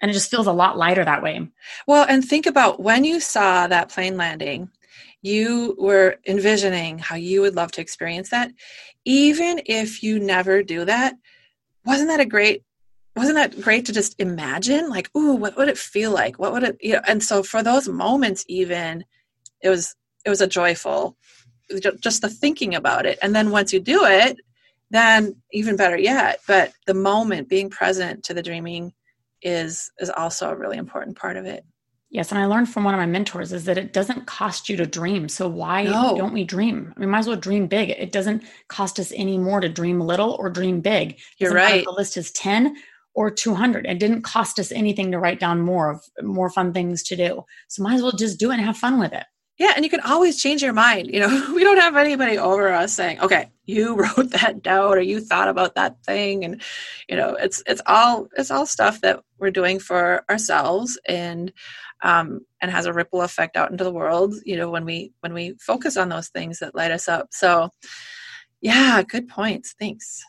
And 0.00 0.10
it 0.10 0.14
just 0.14 0.30
feels 0.30 0.48
a 0.48 0.52
lot 0.52 0.76
lighter 0.76 1.04
that 1.04 1.22
way. 1.22 1.48
Well, 1.86 2.04
and 2.08 2.24
think 2.24 2.46
about 2.46 2.80
when 2.80 3.04
you 3.04 3.20
saw 3.20 3.68
that 3.68 3.88
plane 3.88 4.16
landing, 4.16 4.68
you 5.22 5.76
were 5.78 6.16
envisioning 6.26 6.98
how 6.98 7.14
you 7.14 7.40
would 7.42 7.54
love 7.54 7.70
to 7.72 7.80
experience 7.80 8.30
that. 8.30 8.50
Even 9.04 9.60
if 9.66 10.02
you 10.02 10.18
never 10.18 10.64
do 10.64 10.84
that, 10.84 11.14
wasn't 11.84 12.08
that 12.08 12.18
a 12.18 12.24
great 12.24 12.64
wasn't 13.16 13.36
that 13.36 13.60
great 13.60 13.86
to 13.86 13.92
just 13.92 14.18
imagine? 14.18 14.88
Like 14.88 15.10
ooh 15.16 15.34
what 15.34 15.56
would 15.56 15.68
it 15.68 15.78
feel 15.78 16.10
like? 16.10 16.38
What 16.38 16.52
would 16.52 16.62
it 16.62 16.76
you 16.80 16.94
know 16.94 17.02
and 17.06 17.22
so 17.22 17.42
for 17.42 17.62
those 17.62 17.88
moments 17.88 18.44
even 18.48 19.04
it 19.62 19.68
was 19.70 19.94
it 20.24 20.30
was 20.30 20.40
a 20.40 20.46
joyful 20.46 21.16
just 22.00 22.20
the 22.20 22.28
thinking 22.28 22.74
about 22.74 23.06
it. 23.06 23.18
And 23.22 23.34
then 23.34 23.50
once 23.50 23.72
you 23.72 23.80
do 23.80 24.04
it 24.04 24.36
then 24.92 25.34
even 25.52 25.74
better 25.76 25.96
yet. 25.96 26.40
But 26.46 26.72
the 26.86 26.94
moment 26.94 27.48
being 27.48 27.70
present 27.70 28.24
to 28.24 28.34
the 28.34 28.42
dreaming 28.42 28.92
is 29.40 29.90
is 29.98 30.10
also 30.10 30.50
a 30.50 30.56
really 30.56 30.76
important 30.76 31.18
part 31.18 31.36
of 31.36 31.46
it. 31.46 31.64
Yes 32.10 32.30
and 32.30 32.38
i 32.38 32.44
learned 32.44 32.68
from 32.68 32.84
one 32.84 32.92
of 32.92 33.00
my 33.00 33.06
mentors 33.06 33.54
is 33.54 33.64
that 33.64 33.78
it 33.78 33.94
doesn't 33.94 34.26
cost 34.26 34.68
you 34.68 34.76
to 34.76 34.86
dream. 34.86 35.28
So 35.28 35.48
why 35.48 35.84
no. 35.84 36.14
don't 36.16 36.34
we 36.34 36.44
dream? 36.44 36.92
We 36.98 37.06
might 37.06 37.20
as 37.20 37.26
well 37.26 37.36
dream 37.36 37.66
big. 37.66 37.88
It 37.90 38.12
doesn't 38.12 38.44
cost 38.68 39.00
us 39.00 39.12
any 39.16 39.38
more 39.38 39.60
to 39.60 39.68
dream 39.68 39.98
little 39.98 40.36
or 40.38 40.50
dream 40.50 40.80
big. 40.80 41.18
You're 41.38 41.54
right. 41.54 41.84
the 41.84 41.90
list 41.90 42.18
is 42.18 42.30
10 42.32 42.76
or 43.14 43.30
200 43.30 43.86
it 43.86 43.98
didn't 43.98 44.22
cost 44.22 44.58
us 44.58 44.72
anything 44.72 45.10
to 45.12 45.18
write 45.18 45.40
down 45.40 45.60
more 45.60 45.90
of 45.90 46.04
more 46.22 46.50
fun 46.50 46.72
things 46.72 47.02
to 47.02 47.16
do. 47.16 47.44
So 47.68 47.82
might 47.82 47.94
as 47.94 48.02
well 48.02 48.12
just 48.12 48.38
do 48.38 48.50
it 48.50 48.54
and 48.54 48.64
have 48.64 48.76
fun 48.76 48.98
with 48.98 49.12
it. 49.12 49.24
Yeah 49.58 49.72
and 49.76 49.84
you 49.84 49.90
can 49.90 50.00
always 50.00 50.40
change 50.40 50.62
your 50.62 50.72
mind. 50.72 51.08
You 51.12 51.20
know 51.20 51.52
we 51.54 51.64
don't 51.64 51.78
have 51.78 51.96
anybody 51.96 52.38
over 52.38 52.68
us 52.72 52.94
saying 52.94 53.20
okay 53.20 53.50
you 53.64 53.94
wrote 54.16 54.30
that 54.30 54.62
down 54.62 54.92
or 54.92 55.00
you 55.00 55.20
thought 55.20 55.48
about 55.48 55.74
that 55.74 56.02
thing. 56.04 56.44
And 56.44 56.62
you 57.08 57.16
know 57.16 57.34
it's 57.34 57.62
it's 57.66 57.82
all 57.86 58.28
it's 58.36 58.50
all 58.50 58.66
stuff 58.66 59.00
that 59.02 59.20
we're 59.38 59.50
doing 59.50 59.78
for 59.78 60.24
ourselves 60.30 60.98
and 61.06 61.52
um, 62.04 62.40
and 62.60 62.70
has 62.70 62.86
a 62.86 62.92
ripple 62.92 63.22
effect 63.22 63.56
out 63.56 63.70
into 63.70 63.84
the 63.84 63.92
world 63.92 64.34
you 64.44 64.56
know 64.56 64.70
when 64.70 64.84
we 64.84 65.12
when 65.20 65.32
we 65.32 65.54
focus 65.60 65.96
on 65.96 66.08
those 66.08 66.28
things 66.28 66.58
that 66.60 66.74
light 66.74 66.90
us 66.90 67.08
up. 67.08 67.28
So 67.32 67.70
yeah 68.60 69.02
good 69.02 69.28
points. 69.28 69.74
Thanks 69.78 70.24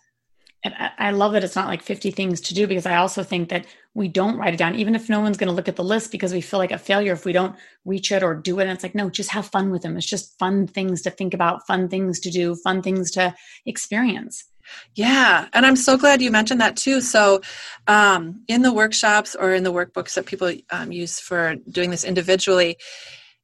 and 0.64 0.74
I 0.98 1.12
love 1.12 1.34
that 1.34 1.44
it's 1.44 1.58
not 1.58 1.68
like 1.68 1.82
50 1.82 2.12
things 2.12 2.40
to 2.42 2.54
do 2.54 2.68
because 2.68 2.86
I 2.86 2.96
also 2.96 3.22
think 3.22 3.50
that 3.50 3.66
we 3.94 4.08
don't 4.08 4.38
write 4.38 4.54
it 4.54 4.58
down, 4.58 4.76
even 4.76 4.96
if 4.96 5.10
no 5.10 5.20
one's 5.20 5.38
going 5.38 5.50
to 5.50 5.54
look 5.54 5.68
at 5.68 5.76
the 5.76 5.84
list 5.84 6.12
because 6.12 6.32
we 6.32 6.40
feel 6.40 6.58
like 6.58 6.72
a 6.72 6.78
failure 6.78 7.12
if 7.12 7.26
we 7.26 7.34
don't 7.34 7.56
reach 7.84 8.12
it 8.12 8.24
or 8.24 8.34
do 8.34 8.60
it. 8.60 8.64
And 8.64 8.72
it's 8.72 8.84
like, 8.84 8.96
no, 8.96 9.10
just 9.10 9.32
have 9.32 9.48
fun 9.48 9.72
with 9.72 9.82
them. 9.82 9.98
It's 9.98 10.06
just 10.06 10.38
fun 10.40 10.68
things 10.68 11.02
to 11.02 11.10
think 11.12 11.34
about, 11.34 11.68
fun 11.68 11.90
things 11.90 12.20
to 12.22 12.32
do, 12.32 12.56
fun 12.56 12.82
things 12.82 13.12
to 13.12 13.36
experience. 13.66 14.46
Yeah, 14.96 15.48
and 15.52 15.66
I'm 15.66 15.76
so 15.76 15.98
glad 15.98 16.22
you 16.22 16.32
mentioned 16.32 16.62
that 16.62 16.78
too. 16.78 17.02
So, 17.02 17.42
um, 17.88 18.44
in 18.48 18.62
the 18.62 18.72
workshops 18.72 19.36
or 19.36 19.54
in 19.54 19.64
the 19.64 19.74
workbooks 19.74 20.14
that 20.14 20.26
people 20.26 20.54
um, 20.72 20.94
use 20.94 21.20
for 21.20 21.56
doing 21.70 21.90
this 21.90 22.06
individually, 22.06 22.78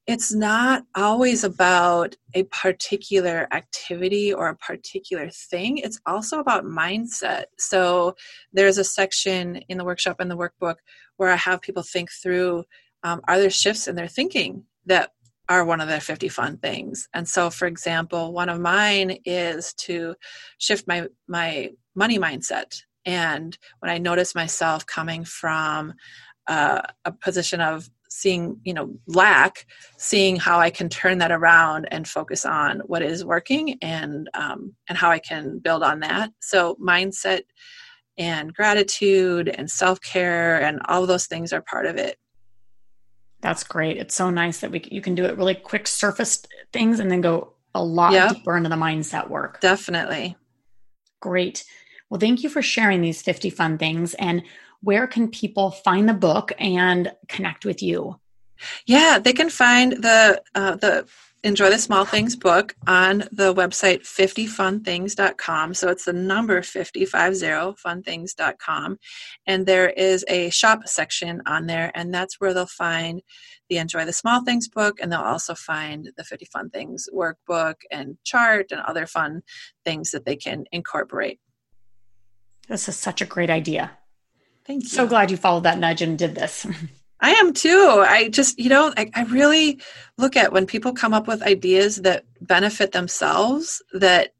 it's 0.09 0.33
not 0.33 0.85
always 0.95 1.43
about 1.43 2.15
a 2.33 2.41
particular 2.45 3.47
activity 3.51 4.33
or 4.33 4.47
a 4.47 4.55
particular 4.55 5.29
thing. 5.29 5.77
It's 5.77 6.01
also 6.07 6.39
about 6.39 6.65
mindset. 6.65 7.43
So 7.59 8.15
there's 8.51 8.79
a 8.79 8.83
section 8.83 9.57
in 9.69 9.77
the 9.77 9.85
workshop 9.85 10.15
and 10.19 10.31
the 10.31 10.35
workbook 10.35 10.77
where 11.17 11.29
I 11.29 11.35
have 11.35 11.61
people 11.61 11.83
think 11.83 12.09
through 12.11 12.63
um, 13.03 13.21
are 13.27 13.37
there 13.37 13.51
shifts 13.51 13.87
in 13.87 13.95
their 13.95 14.07
thinking 14.07 14.63
that 14.87 15.11
are 15.47 15.63
one 15.63 15.79
of 15.79 15.87
their 15.87 16.01
50 16.01 16.27
fun 16.27 16.57
things. 16.57 17.07
And 17.13 17.27
so, 17.27 17.51
for 17.51 17.67
example, 17.67 18.33
one 18.33 18.49
of 18.49 18.59
mine 18.59 19.19
is 19.25 19.75
to 19.75 20.15
shift 20.57 20.87
my, 20.87 21.05
my 21.27 21.69
money 21.93 22.17
mindset. 22.17 22.81
And 23.05 23.55
when 23.77 23.91
I 23.91 23.99
notice 23.99 24.33
myself 24.33 24.87
coming 24.87 25.23
from 25.23 25.93
uh, 26.47 26.81
a 27.05 27.11
position 27.11 27.61
of 27.61 27.87
seeing 28.09 28.59
you 28.63 28.73
know 28.73 28.91
lack 29.07 29.65
seeing 29.97 30.35
how 30.35 30.59
i 30.59 30.69
can 30.69 30.89
turn 30.89 31.19
that 31.19 31.31
around 31.31 31.87
and 31.91 32.07
focus 32.07 32.43
on 32.43 32.79
what 32.87 33.03
is 33.03 33.23
working 33.23 33.77
and 33.81 34.29
um, 34.33 34.73
and 34.87 34.97
how 34.97 35.11
i 35.11 35.19
can 35.19 35.59
build 35.59 35.83
on 35.83 35.99
that. 36.01 36.31
So 36.41 36.75
mindset 36.75 37.41
and 38.17 38.53
gratitude 38.53 39.47
and 39.47 39.69
self-care 39.69 40.61
and 40.61 40.81
all 40.85 41.05
those 41.05 41.25
things 41.25 41.53
are 41.53 41.61
part 41.61 41.85
of 41.85 41.95
it. 41.95 42.17
That's 43.41 43.63
great. 43.63 43.97
It's 43.97 44.15
so 44.15 44.29
nice 44.29 44.59
that 44.59 44.71
we 44.71 44.83
you 44.91 45.01
can 45.01 45.15
do 45.15 45.25
it 45.25 45.37
really 45.37 45.55
quick 45.55 45.87
surface 45.87 46.43
things 46.73 46.99
and 46.99 47.09
then 47.09 47.21
go 47.21 47.53
a 47.73 47.83
lot 47.83 48.11
yep. 48.11 48.33
deeper 48.33 48.57
into 48.57 48.69
the 48.69 48.75
mindset 48.75 49.29
work. 49.29 49.61
Definitely. 49.61 50.35
Great. 51.21 51.63
Well 52.09 52.19
thank 52.19 52.43
you 52.43 52.49
for 52.49 52.61
sharing 52.61 53.01
these 53.01 53.21
50 53.21 53.49
fun 53.49 53.77
things. 53.77 54.13
And 54.15 54.43
where 54.81 55.07
can 55.07 55.29
people 55.29 55.71
find 55.71 56.07
the 56.07 56.13
book 56.13 56.51
and 56.59 57.12
connect 57.27 57.65
with 57.65 57.81
you? 57.81 58.19
Yeah, 58.86 59.19
they 59.19 59.33
can 59.33 59.50
find 59.50 59.93
the 59.93 60.41
uh, 60.53 60.75
the 60.75 61.07
Enjoy 61.41 61.69
the 61.69 61.77
Small 61.77 62.03
Things 62.03 62.36
book 62.36 62.75
on 62.86 63.19
the 63.31 63.53
website 63.53 64.01
50funthings.com. 64.01 65.74
So 65.74 65.88
it's 65.88 66.03
the 66.03 66.12
number 66.12 66.59
5050funthings.com. 66.59 69.00
And 69.48 69.65
there 69.65 69.89
is 69.89 70.25
a 70.27 70.50
shop 70.50 70.86
section 70.86 71.41
on 71.45 71.67
there, 71.67 71.93
and 71.95 72.13
that's 72.13 72.41
where 72.41 72.53
they'll 72.53 72.65
find 72.65 73.21
the 73.69 73.77
Enjoy 73.77 74.03
the 74.03 74.12
Small 74.12 74.43
Things 74.43 74.67
book, 74.67 75.00
and 75.01 75.09
they'll 75.09 75.21
also 75.21 75.55
find 75.55 76.12
the 76.17 76.25
50 76.25 76.43
Fun 76.51 76.69
Things 76.71 77.07
workbook 77.13 77.75
and 77.89 78.17
chart 78.25 78.65
and 78.71 78.81
other 78.81 79.05
fun 79.05 79.41
things 79.86 80.12
that 80.12 80.25
they 80.25 80.36
can 80.36 80.65
incorporate. 80.74 81.39
This 82.67 82.89
is 82.89 82.98
such 82.98 83.21
a 83.21 83.25
great 83.25 83.50
idea. 83.50 83.91
Thank 84.69 84.83
you. 84.83 84.89
So 84.89 85.07
glad 85.07 85.31
you 85.31 85.38
followed 85.38 85.63
that 85.63 85.79
nudge 85.79 86.03
and 86.03 86.15
did 86.15 86.35
this. 86.35 86.67
I 87.19 87.31
am 87.31 87.53
too. 87.53 88.05
I 88.07 88.29
just, 88.29 88.59
you 88.59 88.69
know, 88.69 88.93
I, 88.95 89.09
I, 89.15 89.23
really 89.23 89.81
look 90.19 90.38
at 90.38 90.53
when 90.53 90.67
people 90.67 90.93
come 90.93 91.11
up 91.11 91.27
with 91.27 91.41
ideas 91.41 91.97
that 91.97 92.23
benefit 92.39 92.91
themselves, 92.91 93.81
that 93.93 94.35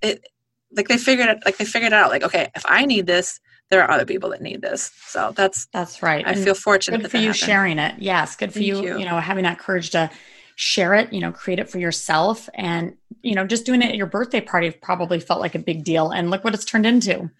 it, 0.00 0.26
like 0.74 0.88
they 0.88 0.96
figured 0.96 1.28
it, 1.28 1.40
like 1.44 1.58
they 1.58 1.66
figured 1.66 1.92
it 1.92 1.94
out, 1.94 2.10
like, 2.10 2.22
okay, 2.22 2.50
if 2.56 2.64
I 2.66 2.86
need 2.86 3.06
this, 3.06 3.38
there 3.70 3.82
are 3.82 3.90
other 3.90 4.06
people 4.06 4.30
that 4.30 4.40
need 4.40 4.62
this. 4.62 4.90
So 5.08 5.34
that's 5.36 5.66
that's 5.66 6.02
right. 6.02 6.26
I 6.26 6.32
and 6.32 6.42
feel 6.42 6.54
fortunate. 6.54 7.02
Good 7.02 7.10
for 7.10 7.18
you 7.18 7.28
happened. 7.28 7.36
sharing 7.36 7.78
it. 7.78 7.96
Yes, 7.98 8.34
good 8.34 8.54
for 8.54 8.60
you, 8.60 8.82
you. 8.82 8.98
You 8.98 9.04
know, 9.04 9.20
having 9.20 9.44
that 9.44 9.58
courage 9.58 9.90
to 9.90 10.10
share 10.54 10.94
it. 10.94 11.12
You 11.12 11.20
know, 11.20 11.32
create 11.32 11.58
it 11.58 11.68
for 11.68 11.78
yourself, 11.78 12.48
and 12.54 12.96
you 13.22 13.34
know, 13.34 13.46
just 13.46 13.66
doing 13.66 13.82
it 13.82 13.90
at 13.90 13.96
your 13.96 14.06
birthday 14.06 14.40
party 14.40 14.70
probably 14.70 15.20
felt 15.20 15.40
like 15.40 15.54
a 15.54 15.58
big 15.58 15.84
deal. 15.84 16.10
And 16.10 16.30
look 16.30 16.44
what 16.44 16.54
it's 16.54 16.64
turned 16.64 16.86
into. 16.86 17.30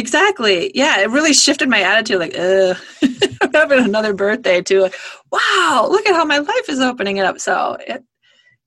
Exactly. 0.00 0.72
Yeah, 0.74 1.00
it 1.00 1.10
really 1.10 1.34
shifted 1.34 1.68
my 1.68 1.82
attitude. 1.82 2.20
Like, 2.20 2.34
ugh, 2.34 2.74
I'm 3.42 3.52
having 3.52 3.84
another 3.84 4.14
birthday 4.14 4.62
too. 4.62 4.80
Like, 4.80 4.94
wow, 5.30 5.88
look 5.90 6.06
at 6.06 6.14
how 6.14 6.24
my 6.24 6.38
life 6.38 6.70
is 6.70 6.80
opening 6.80 7.18
it 7.18 7.26
up. 7.26 7.38
So 7.38 7.76
it, 7.86 8.02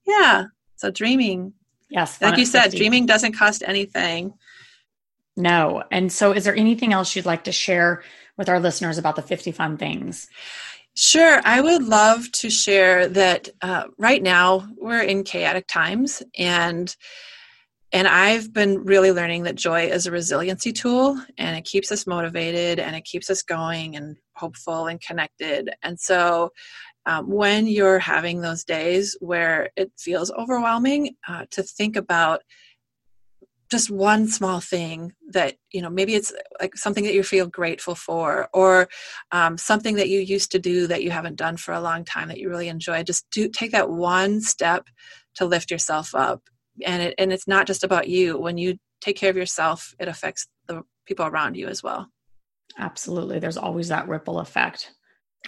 yeah. 0.06 0.44
So 0.76 0.92
dreaming. 0.92 1.52
Yes. 1.90 2.22
Like 2.22 2.38
you 2.38 2.46
said, 2.46 2.66
50. 2.66 2.78
dreaming 2.78 3.06
doesn't 3.06 3.32
cost 3.32 3.64
anything. 3.66 4.34
No. 5.36 5.82
And 5.90 6.12
so, 6.12 6.30
is 6.30 6.44
there 6.44 6.54
anything 6.54 6.92
else 6.92 7.16
you'd 7.16 7.26
like 7.26 7.44
to 7.44 7.52
share 7.52 8.04
with 8.38 8.48
our 8.48 8.60
listeners 8.60 8.96
about 8.96 9.16
the 9.16 9.22
50 9.22 9.50
fun 9.50 9.76
things? 9.76 10.28
Sure. 10.94 11.40
I 11.44 11.60
would 11.60 11.82
love 11.82 12.30
to 12.30 12.48
share 12.48 13.08
that 13.08 13.48
uh, 13.60 13.86
right 13.98 14.22
now 14.22 14.68
we're 14.76 15.02
in 15.02 15.24
chaotic 15.24 15.66
times 15.66 16.22
and 16.38 16.94
and 17.94 18.08
I've 18.08 18.52
been 18.52 18.82
really 18.84 19.12
learning 19.12 19.44
that 19.44 19.54
joy 19.54 19.86
is 19.86 20.08
a 20.08 20.10
resiliency 20.10 20.72
tool 20.72 21.16
and 21.38 21.56
it 21.56 21.64
keeps 21.64 21.92
us 21.92 22.08
motivated 22.08 22.80
and 22.80 22.96
it 22.96 23.04
keeps 23.04 23.30
us 23.30 23.42
going 23.42 23.94
and 23.94 24.16
hopeful 24.34 24.88
and 24.88 25.00
connected. 25.00 25.70
And 25.80 25.98
so 26.00 26.50
um, 27.06 27.30
when 27.30 27.68
you're 27.68 28.00
having 28.00 28.40
those 28.40 28.64
days 28.64 29.16
where 29.20 29.70
it 29.76 29.92
feels 29.96 30.32
overwhelming, 30.32 31.14
uh, 31.28 31.44
to 31.52 31.62
think 31.62 31.94
about 31.94 32.42
just 33.70 33.90
one 33.90 34.26
small 34.26 34.60
thing 34.60 35.12
that 35.30 35.54
you 35.70 35.80
know 35.80 35.88
maybe 35.88 36.14
it's 36.14 36.32
like 36.60 36.76
something 36.76 37.04
that 37.04 37.14
you 37.14 37.22
feel 37.22 37.46
grateful 37.46 37.94
for 37.94 38.48
or 38.52 38.88
um, 39.32 39.56
something 39.56 39.96
that 39.96 40.08
you 40.08 40.18
used 40.20 40.50
to 40.52 40.58
do 40.58 40.86
that 40.86 41.02
you 41.02 41.10
haven't 41.10 41.36
done 41.36 41.56
for 41.56 41.72
a 41.72 41.80
long 41.80 42.04
time 42.04 42.28
that 42.28 42.38
you 42.38 42.48
really 42.48 42.68
enjoy 42.68 43.02
just 43.02 43.26
do 43.30 43.48
take 43.48 43.72
that 43.72 43.90
one 43.90 44.40
step 44.40 44.86
to 45.34 45.44
lift 45.44 45.70
yourself 45.70 46.14
up 46.14 46.42
and 46.84 47.02
it 47.02 47.14
and 47.18 47.32
it's 47.32 47.48
not 47.48 47.66
just 47.66 47.84
about 47.84 48.08
you. 48.08 48.38
When 48.38 48.58
you 48.58 48.78
take 49.00 49.16
care 49.16 49.30
of 49.30 49.36
yourself 49.36 49.94
it 49.98 50.08
affects 50.08 50.46
the 50.66 50.82
people 51.06 51.26
around 51.26 51.56
you 51.56 51.68
as 51.68 51.82
well. 51.82 52.08
Absolutely. 52.78 53.38
There's 53.38 53.56
always 53.56 53.88
that 53.88 54.08
ripple 54.08 54.38
effect. 54.38 54.92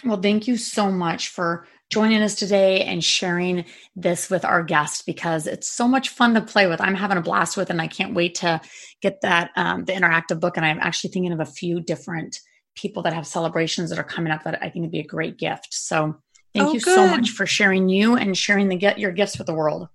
Well 0.03 0.21
thank 0.21 0.47
you 0.47 0.57
so 0.57 0.91
much 0.91 1.29
for 1.29 1.65
joining 1.89 2.21
us 2.21 2.35
today 2.35 2.83
and 2.83 3.03
sharing 3.03 3.65
this 3.95 4.29
with 4.29 4.43
our 4.45 4.61
guests 4.61 5.01
because 5.01 5.47
it's 5.47 5.71
so 5.71 5.87
much 5.87 6.09
fun 6.09 6.33
to 6.35 6.41
play 6.41 6.67
with. 6.67 6.81
I'm 6.81 6.95
having 6.95 7.17
a 7.17 7.21
blast 7.21 7.57
with 7.57 7.69
and 7.69 7.81
i 7.81 7.87
can't 7.87 8.13
wait 8.13 8.35
to 8.35 8.61
get 9.01 9.21
that 9.21 9.51
um, 9.55 9.85
the 9.85 9.93
interactive 9.93 10.39
book. 10.39 10.57
And 10.57 10.65
i'm 10.65 10.79
actually 10.79 11.11
thinking 11.11 11.31
of 11.33 11.39
a 11.39 11.45
few 11.45 11.81
different 11.81 12.39
people 12.75 13.01
that 13.03 13.13
have 13.13 13.25
celebrations 13.25 13.89
that 13.89 13.97
are 13.97 14.03
coming 14.03 14.31
up 14.31 14.43
that 14.43 14.61
i 14.61 14.69
think 14.69 14.83
would 14.83 14.91
be 14.91 14.99
a 14.99 15.07
great 15.07 15.37
gift. 15.37 15.69
So 15.71 16.17
thank 16.53 16.67
oh, 16.67 16.73
you 16.73 16.79
good. 16.79 16.95
so 16.95 17.07
much 17.07 17.31
for 17.31 17.47
sharing 17.47 17.89
you 17.89 18.15
and 18.15 18.37
sharing 18.37 18.69
the 18.69 18.75
get 18.75 18.99
your 18.99 19.11
gifts 19.11 19.37
with 19.37 19.47
the 19.47 19.55
world 19.55 19.87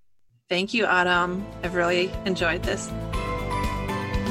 Thank 0.53 0.75
you, 0.75 0.85
Autumn. 0.85 1.43
I've 1.63 1.73
really 1.73 2.11
enjoyed 2.25 2.61
this. 2.61 2.87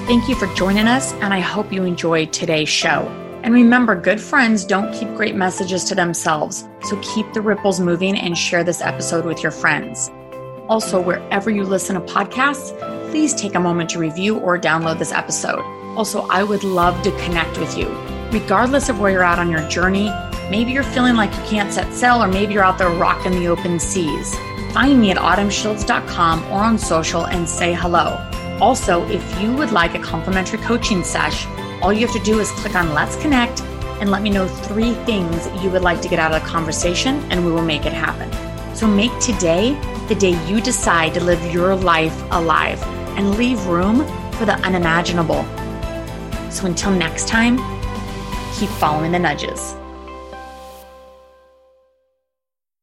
Thank 0.07 0.29
you 0.29 0.37
for 0.37 0.47
joining 0.55 0.87
us, 0.87 1.13
and 1.15 1.35
I 1.35 1.41
hope 1.41 1.73
you 1.73 1.83
enjoyed 1.83 2.33
today's 2.33 2.69
show. 2.69 3.09
And 3.43 3.53
remember, 3.53 4.01
good 4.01 4.21
friends 4.21 4.65
don't 4.65 4.95
keep 4.95 5.09
great 5.17 5.35
messages 5.35 5.83
to 5.87 5.97
themselves, 5.97 6.69
so 6.85 6.97
keep 7.01 7.33
the 7.33 7.41
ripples 7.41 7.81
moving 7.81 8.17
and 8.17 8.39
share 8.39 8.63
this 8.63 8.81
episode 8.81 9.25
with 9.25 9.43
your 9.43 9.51
friends. 9.51 10.13
Also, 10.69 11.01
wherever 11.01 11.51
you 11.51 11.65
listen 11.65 11.97
to 11.97 12.01
podcasts, 12.03 12.71
please 13.11 13.35
take 13.35 13.57
a 13.57 13.61
moment 13.61 13.91
to 13.91 13.99
review 13.99 14.39
or 14.39 14.57
download 14.57 15.01
this 15.01 15.11
episode. 15.11 15.65
Also, 15.97 16.21
I 16.29 16.45
would 16.45 16.63
love 16.63 17.03
to 17.03 17.11
connect 17.23 17.59
with 17.59 17.77
you. 17.77 17.89
Regardless 18.31 18.89
of 18.89 19.01
where 19.01 19.11
you're 19.11 19.25
at 19.25 19.41
on 19.41 19.51
your 19.51 19.69
journey, 19.69 20.09
maybe 20.51 20.73
you're 20.73 20.83
feeling 20.83 21.17
like 21.17 21.35
you 21.35 21.43
can't 21.43 21.73
set 21.73 21.93
sail, 21.93 22.23
or 22.23 22.29
maybe 22.29 22.55
you're 22.55 22.65
out 22.65 22.79
there 22.79 22.91
rocking 22.91 23.33
the 23.33 23.49
open 23.49 23.79
seas. 23.79 24.35
Find 24.73 25.01
me 25.01 25.11
at 25.11 25.17
autumnshields.com 25.17 26.45
or 26.45 26.59
on 26.65 26.79
social 26.79 27.27
and 27.27 27.49
say 27.49 27.73
hello. 27.75 28.19
Also, 28.61 29.07
if 29.09 29.41
you 29.41 29.53
would 29.55 29.73
like 29.73 29.95
a 29.95 29.99
complimentary 29.99 30.59
coaching 30.61 31.03
sesh, 31.03 31.47
all 31.83 31.93
you 31.93 32.07
have 32.07 32.15
to 32.17 32.23
do 32.23 32.39
is 32.39 32.51
click 32.53 32.75
on 32.75 32.95
Let's 32.95 33.17
Connect 33.17 33.61
and 34.01 34.11
let 34.11 34.23
me 34.23 34.31
know 34.31 34.49
three 34.49 34.95
things 35.05 35.47
you 35.63 35.71
would 35.71 35.83
like 35.83 36.01
to 36.03 36.09
get 36.09 36.19
out 36.19 36.33
of 36.33 36.43
the 36.43 36.49
conversation, 36.49 37.17
and 37.31 37.45
we 37.45 37.53
will 37.53 37.63
make 37.63 37.87
it 37.87 37.93
happen. 37.93 38.31
So 38.75 38.87
make 38.87 39.17
today 39.21 39.79
the 40.09 40.15
day 40.15 40.43
you 40.49 40.61
decide 40.61 41.15
to 41.15 41.23
live 41.23 41.53
your 41.53 41.75
life 41.75 42.23
alive 42.31 42.83
and 43.17 43.37
leave 43.37 43.65
room 43.67 44.07
for 44.33 44.45
the 44.45 44.55
unimaginable. 44.65 45.45
So 46.51 46.67
until 46.67 46.91
next 46.91 47.29
time, 47.29 47.59
keep 48.55 48.69
following 48.71 49.13
the 49.13 49.19
nudges. 49.19 49.75